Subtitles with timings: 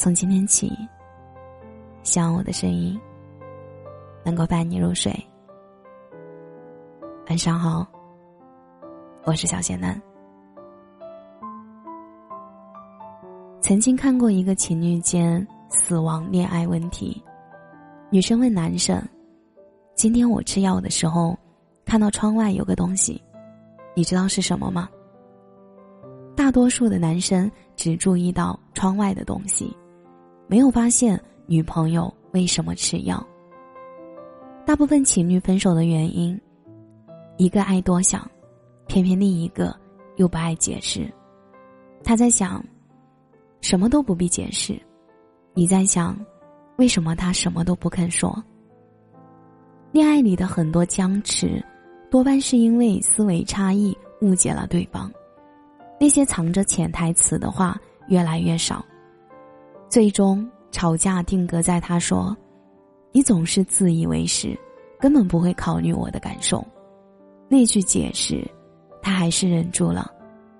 [0.00, 0.72] 从今天起，
[2.02, 2.98] 希望我的声音
[4.24, 5.14] 能够伴你入睡。
[7.28, 7.86] 晚上好，
[9.24, 10.00] 我是小仙男。
[13.60, 17.22] 曾经看过一个情侣间死亡恋爱问题，
[18.08, 19.06] 女生问男生
[19.94, 21.38] ：“今天我吃药的时候，
[21.84, 23.22] 看到窗外有个东西，
[23.94, 24.88] 你知道是什么吗？”
[26.34, 29.76] 大多数的男生只注意到窗外的东西，
[30.50, 33.24] 没有发现女朋友为什么吃药。
[34.66, 36.36] 大部分情侣分手的原因，
[37.36, 38.28] 一个爱多想，
[38.88, 39.72] 偏偏另一个
[40.16, 41.08] 又不爱解释。
[42.02, 42.60] 他在想。
[43.60, 44.74] 什么都不必解释，
[45.52, 46.18] 你在想，
[46.78, 48.42] 为什么他什么都不肯说？
[49.92, 51.62] 恋爱里的很多僵持，
[52.10, 55.12] 多半是因为思维差异误解了对方。
[56.00, 57.78] 那些藏着潜台词的话
[58.08, 58.82] 越来越少，
[59.90, 62.34] 最终吵架定格在他说
[63.10, 64.56] ：“你总是自以为是，
[65.00, 66.64] 根本不会考虑我的感受。”
[67.50, 68.48] 那句解释，
[69.02, 70.08] 他还是忍住了，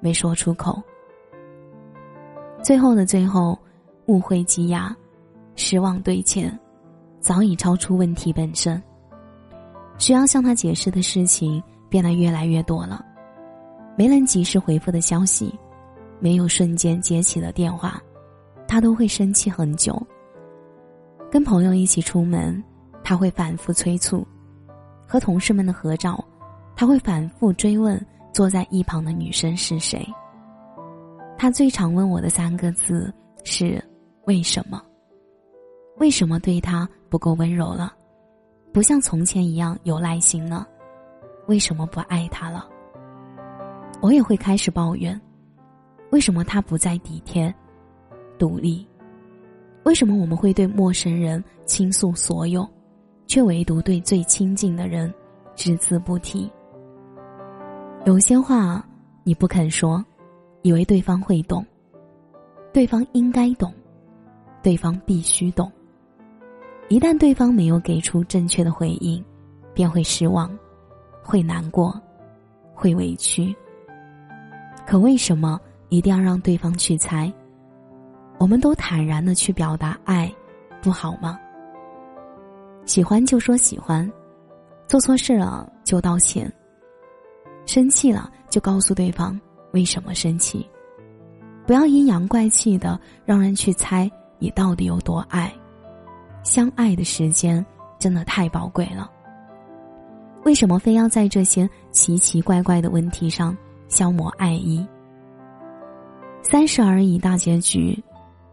[0.00, 0.82] 没说出口。
[2.62, 3.56] 最后的最后，
[4.06, 4.96] 误会积压，
[5.56, 6.50] 失望堆砌，
[7.20, 8.82] 早已超出问题本身。
[9.98, 13.04] 需要向他解释的事情变得越来越多了，
[13.94, 15.54] 没能及时回复的消息，
[16.18, 18.02] 没有瞬间接起的电话，
[18.68, 20.00] 他都会生气很久。
[21.30, 22.62] 跟朋友一起出门，
[23.02, 24.24] 他会反复催促；
[25.06, 26.22] 和同事们的合照，
[26.76, 28.00] 他会反复追问
[28.32, 30.06] 坐在一旁的女生是谁。
[31.36, 33.12] 他最常问我的三个字
[33.44, 33.82] 是：
[34.26, 34.82] 为什么？
[35.96, 37.92] 为什么对他不够温柔了？
[38.72, 40.66] 不像从前一样有耐心了？
[41.46, 42.68] 为什么不爱他了？
[44.00, 45.20] 我也会开始抱怨：
[46.10, 47.52] 为什么他不再体贴、
[48.38, 48.86] 独立？
[49.84, 52.68] 为什么我们会对陌生人倾诉所有，
[53.26, 55.12] 却唯独对最亲近的人
[55.56, 56.50] 只字不提？
[58.04, 58.86] 有些话
[59.24, 60.04] 你不肯说。
[60.62, 61.64] 以为对方会懂，
[62.72, 63.72] 对方应该懂，
[64.60, 65.70] 对方必须懂。
[66.88, 69.24] 一旦对方没有给出正确的回应，
[69.72, 70.50] 便会失望，
[71.22, 71.98] 会难过，
[72.74, 73.54] 会委屈。
[74.84, 75.60] 可为什么
[75.90, 77.32] 一定要让对方去猜？
[78.38, 80.32] 我们都坦然的去表达爱，
[80.80, 81.38] 不好吗？
[82.86, 84.10] 喜欢就说喜欢，
[84.86, 86.50] 做错事了就道歉，
[87.66, 89.38] 生气了就告诉对方。
[89.72, 90.66] 为什么生气？
[91.66, 95.52] 不要阴阳怪气的让人去猜你到底有多爱。
[96.42, 97.64] 相爱的时间
[97.98, 99.10] 真的太宝贵了。
[100.44, 103.54] 为什么非要在这些奇奇怪怪的问题上
[103.88, 104.86] 消磨爱意？
[106.42, 108.02] 三十而已大结局，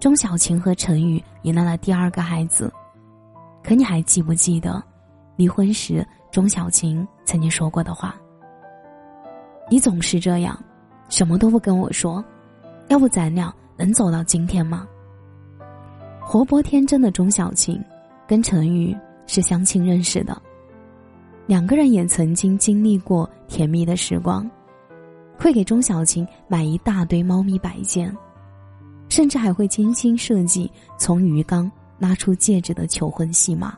[0.00, 2.72] 钟小晴和陈宇迎来了第二个孩子。
[3.64, 4.82] 可你还记不记得，
[5.34, 8.14] 离婚时钟小晴曾经说过的话？
[9.68, 10.58] 你总是这样。
[11.08, 12.22] 什么都不跟我说，
[12.88, 14.86] 要不咱俩能走到今天吗？
[16.20, 17.82] 活泼天真的钟小晴，
[18.26, 18.94] 跟陈宇
[19.26, 20.36] 是相亲认识的，
[21.46, 24.48] 两个人也曾经经历过甜蜜的时光，
[25.38, 28.14] 会给钟小晴买一大堆猫咪摆件，
[29.18, 31.68] 甚至还会精心设计从鱼缸
[31.98, 33.76] 拉出戒指的求婚戏码。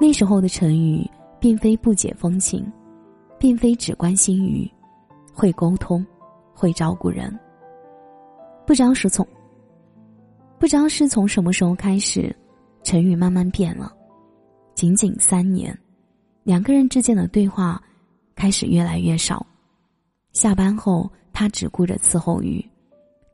[0.00, 2.66] 那时候的陈宇，并非不解风情，
[3.38, 4.68] 并非只关心鱼。
[5.32, 6.04] 会沟通，
[6.52, 7.38] 会照顾人。
[8.66, 9.24] 不知道是从，
[10.58, 12.34] 不知道是从什么时候开始，
[12.82, 13.94] 陈宇慢慢变了。
[14.74, 15.72] 仅仅三年，
[16.42, 17.80] 两个人之间的对话
[18.34, 19.46] 开始越来越少。
[20.32, 22.60] 下班后，他只顾着伺候鱼，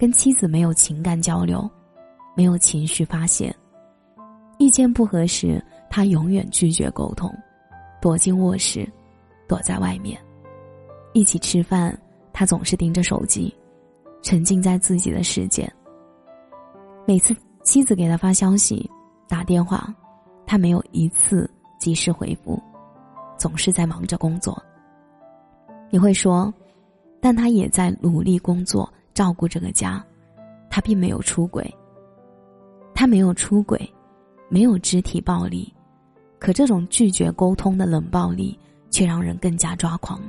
[0.00, 1.70] 跟妻子没有情感交流，
[2.34, 3.54] 没有情绪发泄。
[4.56, 7.30] 意见不合时，他永远拒绝沟通，
[8.00, 8.90] 躲进卧室，
[9.46, 10.18] 躲在外面。
[11.12, 11.94] 一起吃饭，
[12.32, 13.54] 他总是盯着手机，
[14.22, 15.70] 沉浸在自己的世界。
[17.06, 18.90] 每次妻子给他发消息、
[19.28, 19.94] 打电话，
[20.46, 21.46] 他没有一次
[21.78, 22.58] 及时回复，
[23.36, 24.58] 总是在忙着工作。
[25.90, 26.50] 你会说，
[27.20, 30.02] 但他也在努力工作，照顾这个家，
[30.70, 31.70] 他并没有出轨。
[32.94, 33.78] 他没有出轨，
[34.48, 35.70] 没有肢体暴力，
[36.38, 38.58] 可这种拒绝沟通的冷暴力，
[38.88, 40.22] 却让人更加抓狂。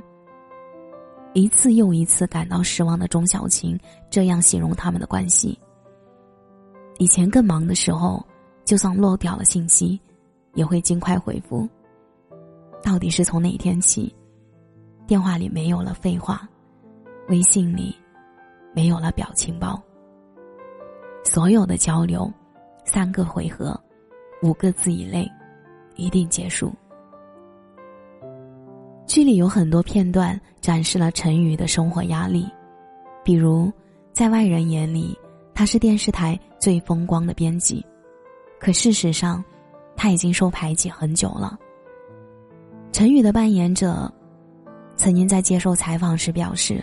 [1.32, 3.80] 一次又一次感到失望的钟小晴
[4.10, 5.58] 这样形容他们的关系。
[6.98, 8.22] 以前更忙的时候，
[8.62, 9.98] 就算漏掉了信息，
[10.52, 11.66] 也会尽快回复。
[12.82, 14.14] 到底是从哪天起，
[15.06, 16.46] 电话里没有了废话，
[17.28, 17.96] 微信里
[18.72, 19.80] 没有了表情包？
[21.24, 22.30] 所有的交流，
[22.84, 23.78] 三个回合，
[24.42, 25.30] 五个字以内，
[25.96, 26.72] 一定结束。
[29.06, 32.48] 剧里有很多片段展示了陈宇的生活压力，
[33.22, 33.70] 比如，
[34.12, 35.16] 在外人眼里，
[35.54, 37.84] 他是电视台最风光的编辑，
[38.58, 39.44] 可事实上，
[39.94, 41.58] 他已经受排挤很久了。
[42.90, 44.10] 陈宇的扮演者，
[44.96, 46.82] 曾经在接受采访时表示，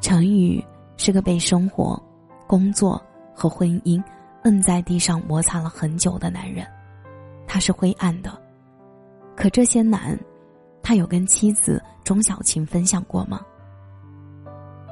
[0.00, 0.62] 陈宇
[1.04, 2.00] 是个被生活、
[2.46, 3.02] 工作
[3.34, 4.00] 和婚姻
[4.44, 6.64] 摁在地上摩擦了很久的男人，
[7.44, 8.40] 他是灰暗的，
[9.34, 10.16] 可这些难。
[10.80, 13.40] 他有跟妻子钟小琴分享过吗？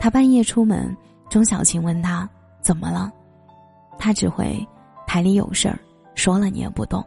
[0.00, 0.96] 他半夜出门，
[1.28, 2.28] 钟小琴问他
[2.60, 3.12] 怎么了，
[3.96, 4.66] 他只会
[5.06, 5.78] 台里有事儿，
[6.16, 7.06] 说了你也不懂。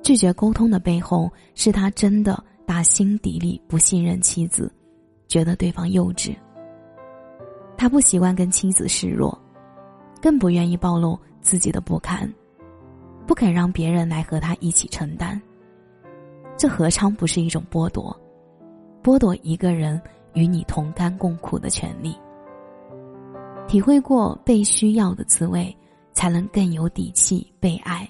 [0.00, 4.72] 拒绝沟通的背后，是他真的打心底里不信任妻子，
[5.26, 6.36] 觉得对方幼稚。
[7.82, 9.36] 他不习惯跟妻子示弱，
[10.20, 12.32] 更不愿意暴露自己的不堪，
[13.26, 15.42] 不肯让别人来和他一起承担。
[16.56, 18.16] 这何尝不是一种剥夺？
[19.02, 20.00] 剥夺一个人
[20.32, 22.16] 与你同甘共苦的权利。
[23.66, 25.76] 体会过被需要的滋味，
[26.12, 28.08] 才能更有底气被爱。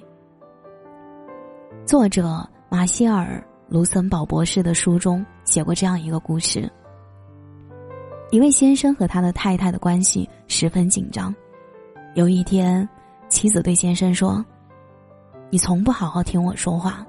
[1.86, 3.42] 作者马歇尔·
[3.72, 6.70] 卢森堡博士的书中写过这样一个故事：
[8.32, 11.34] 一位先生和他的太太的关系十分紧张。
[12.14, 12.88] 有一天，
[13.28, 14.42] 妻子对先生说
[15.52, 17.06] ：“你从不好好听我说话。”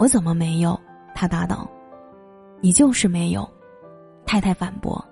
[0.00, 0.80] 我怎么没有？
[1.14, 1.68] 他答道
[2.62, 3.46] ：“你就是没有。”
[4.24, 5.04] 太太反驳。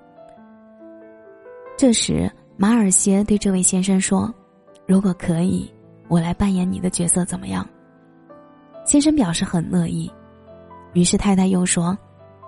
[1.77, 2.27] 这时，
[2.57, 4.35] 马尔歇对这位先生说
[4.89, 5.71] ：“如果可以，
[6.09, 7.69] 我来扮演你的角色，怎么样？”
[8.87, 10.11] 先生表示很乐意。
[10.95, 11.95] 于是太太又说：“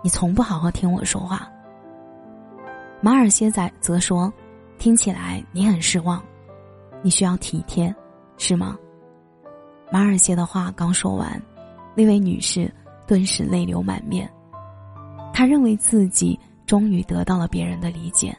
[0.02, 1.46] 你从不好好听我说话。”
[3.02, 4.32] 马尔歇仔则说
[4.78, 6.22] ：“听起来你很失望，
[7.02, 7.94] 你需要体贴，
[8.36, 8.76] 是吗？”
[9.90, 11.40] 马尔歇的话刚说完。
[11.92, 12.72] 那位女士
[13.06, 14.30] 顿时泪流满面，
[15.32, 18.36] 她认为自己终于得到了别人的理解。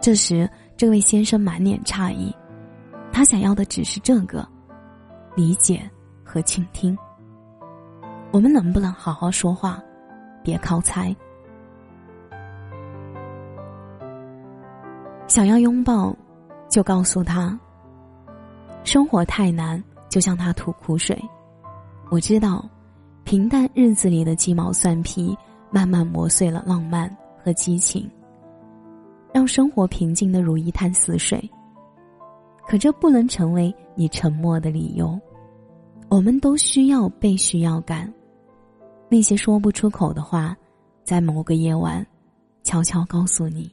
[0.00, 2.34] 这时，这位先生满脸诧异，
[3.12, 4.46] 他想要的只是这个
[5.34, 5.82] 理解
[6.24, 6.96] 和倾听。
[8.30, 9.82] 我们能不能好好说话，
[10.44, 11.14] 别靠猜？
[15.30, 16.12] 想要拥抱，
[16.68, 17.56] 就告诉他，
[18.82, 21.16] 生活太难，就向他吐苦水。
[22.10, 22.68] 我知道，
[23.22, 25.38] 平淡日子里的鸡毛蒜皮，
[25.70, 28.10] 慢慢磨碎了浪漫和激情，
[29.32, 31.48] 让生活平静的如一潭死水。
[32.66, 35.16] 可这不能成为你沉默的理由。
[36.08, 38.12] 我们都需要被需要感，
[39.08, 40.56] 那些说不出口的话，
[41.04, 42.04] 在某个夜晚，
[42.64, 43.72] 悄悄告诉你，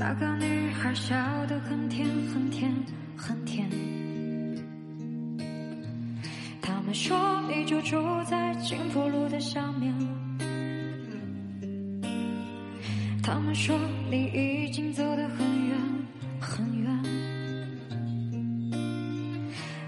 [0.00, 1.14] 那个女孩笑
[1.46, 2.72] 得很甜很甜
[3.14, 3.68] 很甜。
[6.62, 7.14] 他们说
[7.46, 9.94] 你就住在金福路的下面。
[13.22, 13.78] 他们说
[14.10, 15.76] 你已经走得很远
[16.40, 17.02] 很远。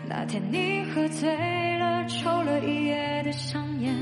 [0.07, 3.97] 那天你喝醉了，抽了一夜的香烟，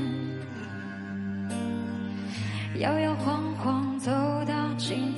[2.79, 4.11] 摇摇晃晃走
[4.45, 5.10] 到今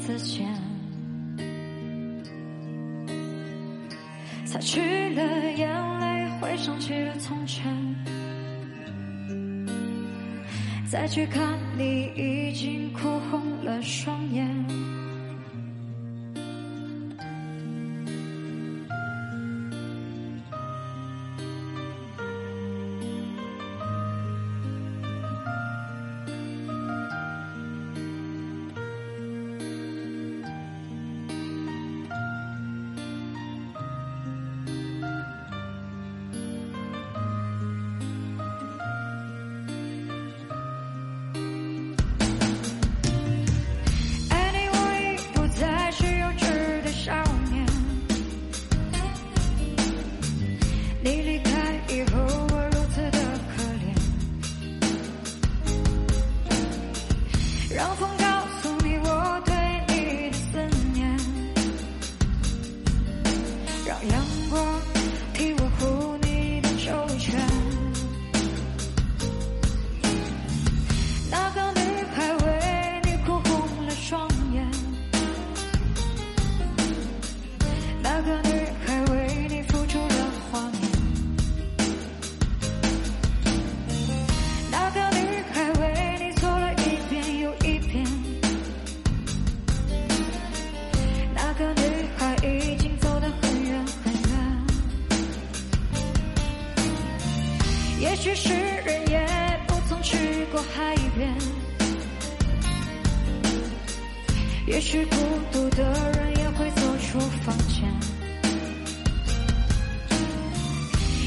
[4.53, 5.67] 擦去了眼
[5.99, 7.65] 泪，回想起了从前，
[10.85, 14.62] 再去看你，已经哭红了双眼。
[104.83, 105.15] 也许孤
[105.49, 107.89] 独的人也会走出房间。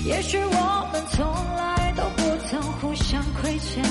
[0.04, 3.82] 也许我们从来都不曾互相亏欠，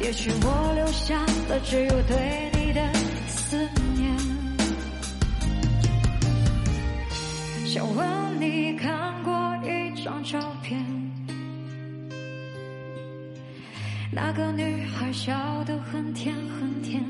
[0.00, 2.88] 也许我留下的只有对你的
[3.26, 3.56] 思
[3.96, 4.16] 念。
[7.66, 9.32] 想问你看过
[9.64, 10.80] 一张照片，
[14.12, 17.04] 那个女孩笑得很甜很甜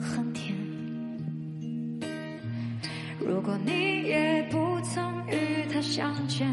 [0.00, 0.56] 很甜。
[3.20, 6.48] 如果你也不曾与他相见，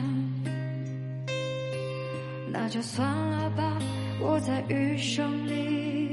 [2.52, 3.78] 那就算了吧，
[4.20, 6.05] 我在余生里